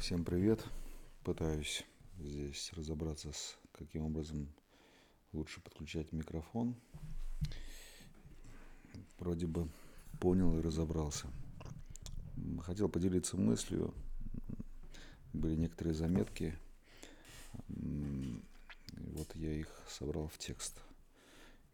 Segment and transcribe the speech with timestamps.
[0.00, 0.64] Всем привет.
[1.24, 1.84] Пытаюсь
[2.18, 4.48] здесь разобраться с каким образом
[5.34, 6.74] лучше подключать микрофон.
[9.18, 9.68] Вроде бы
[10.18, 11.26] понял и разобрался.
[12.62, 13.92] Хотел поделиться мыслью.
[15.34, 16.58] Были некоторые заметки.
[17.68, 20.80] Вот я их собрал в текст.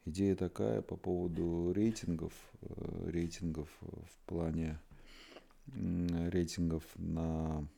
[0.04, 2.32] Идея такая по поводу рейтингов.
[2.62, 4.80] Э, рейтингов в плане
[5.68, 7.68] рейтингов на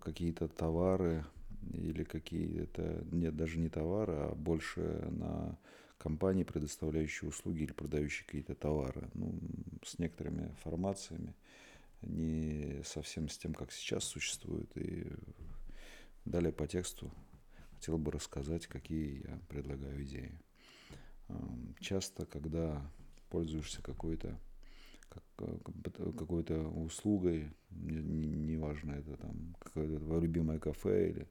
[0.00, 1.24] какие-то товары
[1.72, 5.58] или какие-то, нет, даже не товары, а больше на
[5.98, 9.08] компании, предоставляющие услуги или продающие какие-то товары.
[9.14, 9.38] Ну,
[9.84, 11.34] с некоторыми формациями,
[12.02, 14.70] не совсем с тем, как сейчас существует.
[14.76, 15.06] И
[16.24, 17.12] далее по тексту
[17.72, 20.38] хотел бы рассказать, какие я предлагаю идеи.
[21.28, 22.90] Эм, часто, когда
[23.28, 24.38] пользуешься какой-то
[25.08, 31.26] как, э, какой-то услугой, неважно, не, не это там какое-то твое любимое кафе или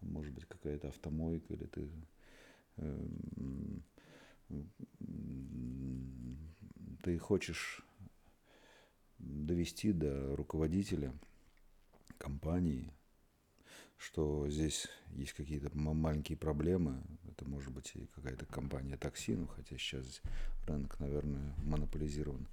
[0.00, 1.88] там, может быть какая-то автомойка или ты
[2.76, 3.06] э,
[7.02, 7.82] ты хочешь
[9.18, 11.12] довести до руководителя
[12.18, 12.92] компании,
[13.96, 17.02] что здесь есть какие-то маленькие проблемы.
[17.28, 20.22] Это может быть и какая-то компания такси, ну, хотя сейчас
[20.66, 22.46] рынок, наверное, монополизирован.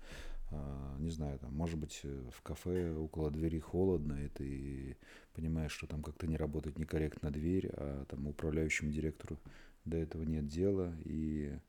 [0.56, 4.97] А, не знаю, там, может быть, э, в кафе около двери холодно, и ты
[5.34, 9.38] понимаешь, что там как-то не работает некорректно дверь, а там управляющему директору
[9.84, 11.59] до этого нет дела, и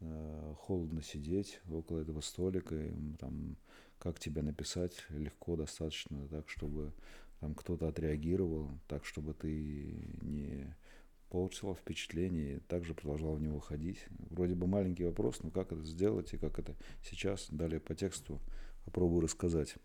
[0.00, 3.56] э, холодно сидеть около этого столика, и, там,
[3.98, 6.92] как тебе написать легко достаточно, так, чтобы
[7.40, 10.74] там кто-то отреагировал, так, чтобы ты не
[11.32, 14.04] получал впечатление и также продолжал в него ходить.
[14.28, 18.38] Вроде бы маленький вопрос, но как это сделать и как это сейчас, далее по тексту
[18.84, 19.76] попробую рассказать.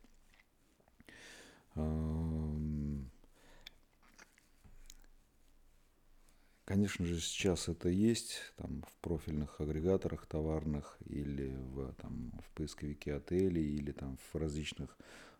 [6.65, 13.13] Конечно же, сейчас это есть там, в профильных агрегаторах товарных или в, там, в поисковике
[13.13, 14.97] отелей или там, в различных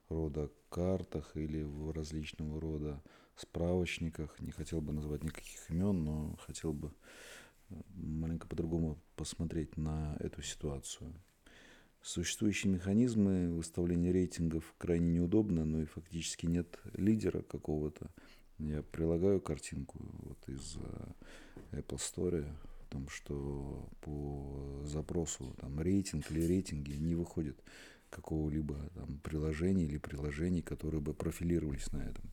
[0.09, 3.01] рода картах или в различного рода
[3.35, 4.40] справочниках.
[4.40, 6.91] Не хотел бы называть никаких имен, но хотел бы
[7.69, 11.13] э, маленько по-другому посмотреть на эту ситуацию.
[12.01, 18.09] Существующие механизмы выставления рейтингов крайне неудобно, но и фактически нет лидера какого-то.
[18.59, 22.47] Я прилагаю картинку вот из э, Apple Store,
[22.88, 27.62] в том, что по запросу там, рейтинг или рейтинги не выходит
[28.18, 32.26] какого-либо там приложения или приложений, которые бы профилировались на этом.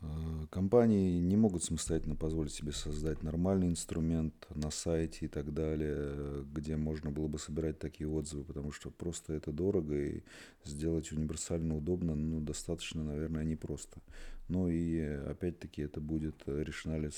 [0.00, 6.44] Э, компании не могут самостоятельно позволить себе создать нормальный инструмент на сайте и так далее,
[6.52, 10.22] где можно было бы собирать такие отзывы, потому что просто это дорого и
[10.64, 14.00] сделать универсально удобно, ну, достаточно, наверное, непросто.
[14.48, 17.10] Ну и опять-таки это будет решена ли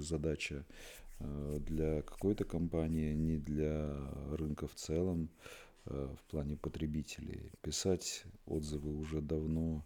[0.00, 0.62] задача э,
[1.20, 3.92] для какой-то компании, не для
[4.36, 5.30] рынка в целом.
[5.90, 7.50] Э, в плане потребителей.
[7.62, 9.82] Писать отзывы уже давно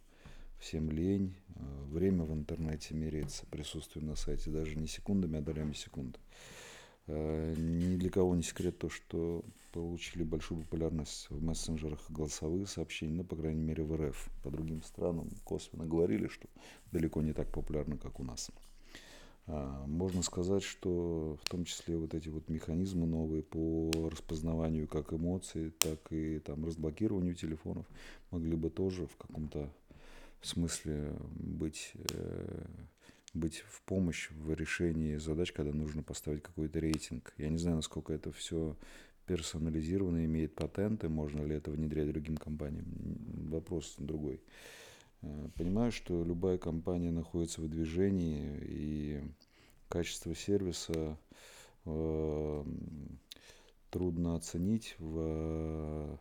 [0.58, 1.36] всем лень.
[1.54, 1.60] Э,
[1.90, 6.18] время в интернете меряется присутствием на сайте даже не секундами, а долями секунд.
[7.06, 13.14] Э, ни для кого не секрет то, что получили большую популярность в мессенджерах голосовые сообщения,
[13.14, 14.28] ну, по крайней мере, в РФ.
[14.42, 16.48] По другим странам косвенно говорили, что
[16.90, 18.50] далеко не так популярно, как у нас.
[19.46, 25.12] А, можно сказать, что в том числе вот эти вот механизмы новые по распознаванию как
[25.12, 27.86] эмоций, так и там разблокированию телефонов
[28.30, 29.72] могли бы тоже в каком-то
[30.42, 32.64] смысле быть, э,
[33.34, 37.32] быть в помощь в решении задач, когда нужно поставить какой-то рейтинг.
[37.38, 38.76] Я не знаю, насколько это все
[39.26, 42.86] персонализировано, имеет патенты, можно ли это внедрять другим компаниям.
[43.50, 44.40] Вопрос другой.
[45.22, 49.22] Э, понимаю, что любая компания находится в движении, и
[49.88, 51.16] качество сервиса
[51.84, 52.64] э,
[53.90, 56.18] трудно оценить в,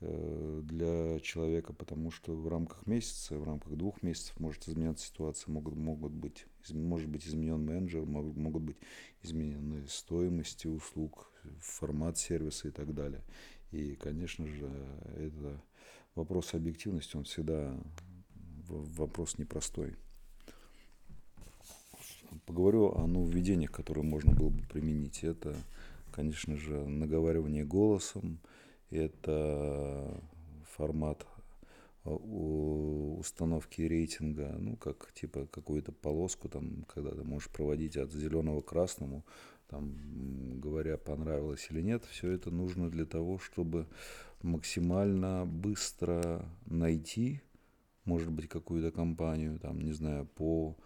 [0.00, 5.50] э, для человека, потому что в рамках месяца, в рамках двух месяцев может изменяться ситуация,
[5.50, 8.76] могут, могут быть, может быть изменен менеджер, могут, могут быть
[9.22, 11.30] изменены стоимости услуг,
[11.60, 13.22] формат сервиса и так далее.
[13.70, 14.70] И, конечно же,
[15.16, 15.62] это
[16.14, 17.76] вопрос объективности, он всегда
[18.68, 19.96] вопрос непростой.
[22.46, 25.24] Поговорю о нововведениях, которые можно было бы применить.
[25.24, 25.54] Это,
[26.12, 28.38] конечно же, наговаривание голосом,
[28.90, 30.20] это
[30.76, 31.26] формат
[32.04, 38.60] а, установки рейтинга, ну, как типа какую-то полоску, там, когда ты можешь проводить от зеленого
[38.60, 39.24] к красному,
[39.68, 43.86] там, говоря, понравилось или нет, все это нужно для того, чтобы
[44.42, 47.40] максимально быстро найти,
[48.04, 50.76] может быть, какую-то компанию, там, не знаю, по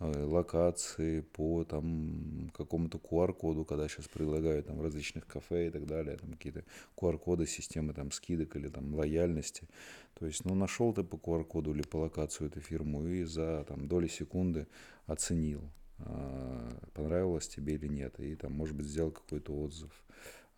[0.00, 6.16] Э, локации, по там какому-то QR-коду, когда сейчас предлагают там различных кафе и так далее,
[6.16, 6.64] там какие-то
[6.96, 9.68] QR-коды, системы там скидок или там лояльности.
[10.14, 13.88] То есть, ну, нашел ты по QR-коду или по локацию эту фирму и за там
[13.88, 14.68] доли секунды
[15.06, 15.62] оценил,
[15.98, 19.90] а, понравилось тебе или нет, и там, может быть, сделал какой-то отзыв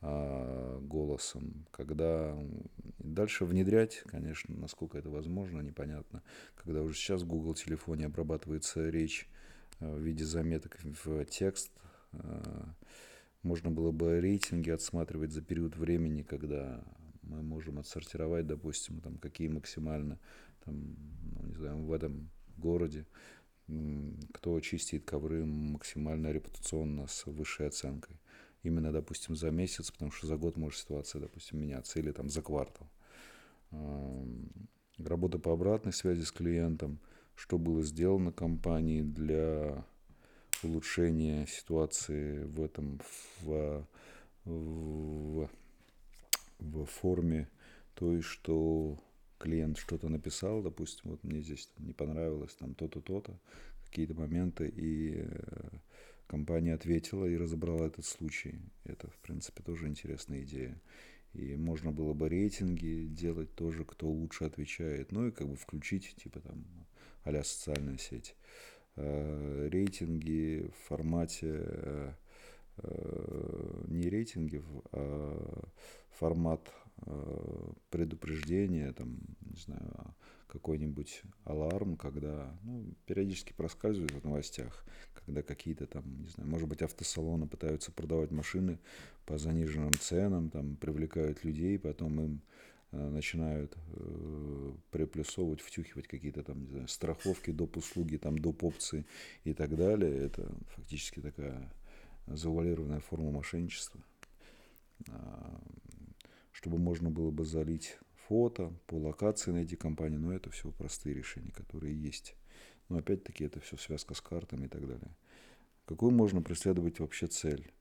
[0.03, 2.35] голосом, когда
[2.99, 6.23] дальше внедрять, конечно, насколько это возможно, непонятно,
[6.55, 9.29] когда уже сейчас в Google телефоне обрабатывается речь
[9.79, 11.71] э, в виде заметок в текст,
[12.13, 12.65] э,
[13.43, 16.83] можно было бы рейтинги отсматривать за период времени, когда
[17.23, 20.19] мы можем отсортировать, допустим, там, какие максимально,
[20.65, 20.97] там,
[21.35, 23.07] ну, не знаю, в этом городе,
[24.33, 28.17] кто чистит ковры максимально репутационно с высшей оценкой
[28.63, 32.43] именно, допустим, за месяц, потому что за год может ситуация, допустим, меняться, или там за
[32.43, 32.89] квартал.
[34.99, 36.99] Работа по обратной связи с клиентом,
[37.35, 39.85] что было сделано компанией для
[40.63, 43.01] улучшения ситуации в этом,
[43.41, 43.87] в,
[44.45, 45.51] в,
[46.59, 47.49] в форме
[47.95, 48.99] той, что
[49.39, 53.39] клиент что-то написал, допустим, вот мне здесь не понравилось, там то-то, то-то,
[53.87, 55.69] какие-то моменты, и э,
[56.31, 58.61] компания ответила и разобрала этот случай.
[58.85, 60.81] Это, в принципе, тоже интересная идея.
[61.33, 65.11] И можно было бы рейтинги делать тоже, кто лучше отвечает.
[65.11, 66.65] Ну и как бы включить, типа там,
[67.25, 68.37] а социальная сеть.
[68.95, 72.13] Э, рейтинги в формате э,
[73.89, 74.63] не рейтинги,
[74.93, 75.69] а
[76.11, 76.73] формат
[77.91, 80.15] предупреждения, там, не знаю,
[80.51, 86.83] какой-нибудь аларм, когда ну, периодически проскальзывает в новостях, когда какие-то там, не знаю, может быть,
[86.83, 88.79] автосалоны пытаются продавать машины
[89.27, 92.43] по заниженным ценам, там привлекают людей, потом им
[92.93, 97.77] э, начинают э, приплюсовывать, втюхивать какие-то там, не знаю, страховки, доп.
[97.77, 98.65] услуги, там, доп.
[98.65, 99.07] опции
[99.45, 100.13] и так далее.
[100.17, 101.73] Это фактически такая
[102.27, 104.01] завуалированная форма мошенничества,
[105.09, 105.61] а,
[106.61, 107.97] чтобы можно было бы залить
[108.29, 112.37] фото, по локации найти компанию, но это все простые решения, которые есть.
[112.91, 115.17] Но опять-таки это все связка с картами и так далее.
[115.87, 117.73] Какую можно преследовать вообще цель?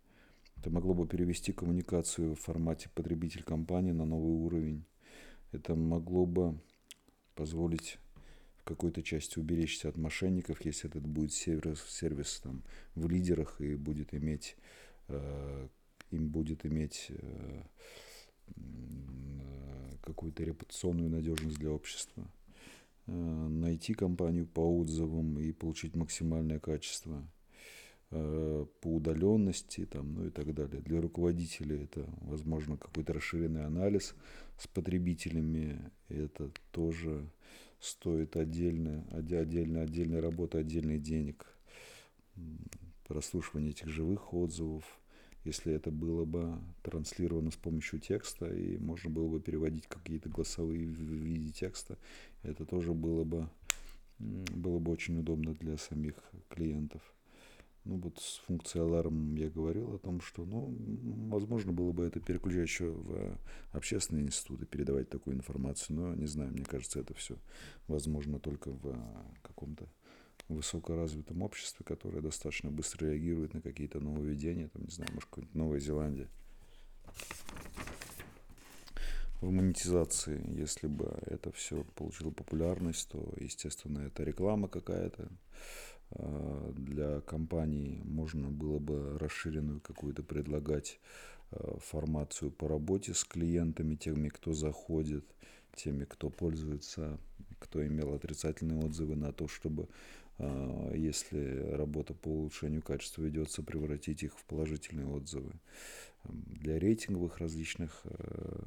[0.55, 4.85] Это могло бы перевести коммуникацию в формате потребитель-компания на новый уровень.
[5.51, 6.57] Это могло бы
[7.35, 7.97] позволить
[8.59, 12.63] в какой-то части уберечься от мошенников, если этот будет сервис, сервис там,
[12.95, 14.55] в лидерах и будет иметь,
[15.09, 15.67] э,
[16.11, 17.63] им будет иметь э,
[20.09, 22.27] какую-то репутационную надежность для общества,
[23.07, 27.23] э, найти компанию по отзывам и получить максимальное качество
[28.11, 30.81] э, по удаленности там, ну и так далее.
[30.81, 34.15] Для руководителей это, возможно, какой-то расширенный анализ
[34.57, 35.91] с потребителями.
[36.07, 37.29] Это тоже
[37.79, 41.45] стоит отдельно, отдельно, отдельной работы, отдельных денег.
[43.07, 44.83] Прослушивание этих живых отзывов–
[45.43, 50.87] если это было бы транслировано с помощью текста, и можно было бы переводить какие-то голосовые
[50.87, 51.97] в виде текста,
[52.43, 53.49] это тоже было бы,
[54.19, 56.15] было бы очень удобно для самих
[56.49, 57.01] клиентов.
[57.85, 60.75] Ну вот с функцией аларм я говорил о том, что, ну,
[61.29, 63.37] возможно было бы это переключать еще в
[63.71, 67.37] общественные институты, передавать такую информацию, но не знаю, мне кажется, это все
[67.87, 68.95] возможно только в
[69.41, 69.87] каком-то
[70.49, 75.79] высокоразвитом обществе, которое достаточно быстро реагирует на какие-то нововведения, там, не знаю, может, какая-нибудь Новая
[75.79, 76.27] Зеландия.
[79.41, 85.29] В монетизации, если бы это все получило популярность, то, естественно, это реклама какая-то.
[86.11, 90.99] А, для компаний можно было бы расширенную какую-то предлагать
[91.51, 95.23] а, формацию по работе с клиентами, теми, кто заходит,
[95.73, 97.17] теми, кто пользуется,
[97.59, 99.87] кто имел отрицательные отзывы на то, чтобы
[100.95, 105.51] если работа по улучшению качества ведется, превратить их в положительные отзывы.
[106.23, 108.63] Для рейтинговых различных э,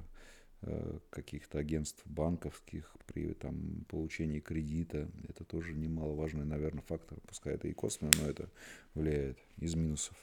[0.62, 5.08] э, каких-то агентств банковских при там, получении кредита.
[5.28, 7.18] Это тоже немаловажный, наверное, фактор.
[7.26, 8.50] Пускай это и косвенно, но это
[8.94, 10.16] влияет из минусов.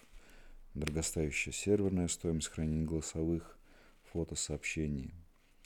[0.74, 3.58] Дорогостоящая серверная стоимость хранения голосовых
[4.12, 5.14] фотосообщений.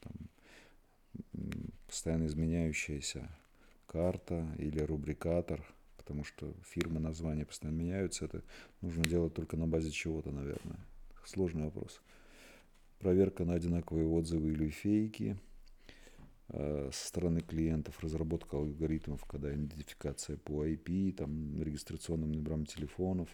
[0.01, 1.53] Там,
[1.87, 3.29] постоянно изменяющаяся
[3.93, 5.63] карта или рубрикатор,
[5.97, 8.25] потому что фирмы, названия постоянно меняются.
[8.25, 8.43] Это
[8.81, 10.79] нужно делать только на базе чего-то, наверное.
[11.25, 12.01] Сложный вопрос.
[12.99, 15.37] Проверка на одинаковые отзывы или фейки
[16.49, 23.29] э, со стороны клиентов, разработка алгоритмов, когда идентификация по IP, там, регистрационным номерам телефонов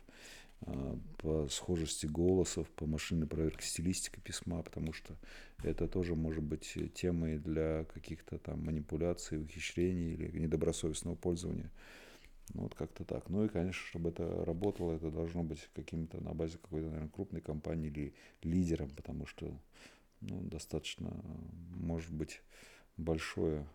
[1.17, 5.15] по схожести голосов, по машинной проверке стилистики письма, потому что
[5.63, 11.71] это тоже может быть темой для каких-то там манипуляций, ухищрений или недобросовестного пользования.
[12.53, 13.29] Ну, вот как-то так.
[13.29, 17.41] Ну и, конечно, чтобы это работало, это должно быть каким-то на базе какой-то, наверное, крупной
[17.41, 19.53] компании или лидером, потому что
[20.21, 21.13] ну, достаточно,
[21.75, 22.41] может быть,
[22.97, 23.67] большое,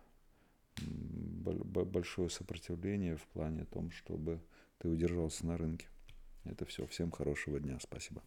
[0.77, 4.41] большое сопротивление в плане том, чтобы
[4.79, 5.87] ты удержался на рынке.
[6.45, 6.85] Это все.
[6.87, 7.77] Всем хорошего дня.
[7.81, 8.21] Спасибо.